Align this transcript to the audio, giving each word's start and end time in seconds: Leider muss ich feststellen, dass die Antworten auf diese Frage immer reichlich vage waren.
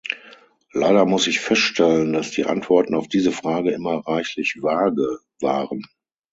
Leider 0.71 1.05
muss 1.05 1.27
ich 1.27 1.39
feststellen, 1.39 2.11
dass 2.11 2.31
die 2.31 2.43
Antworten 2.45 2.95
auf 2.95 3.07
diese 3.07 3.31
Frage 3.31 3.69
immer 3.69 3.99
reichlich 4.07 4.57
vage 4.61 5.19
waren. 5.39 5.83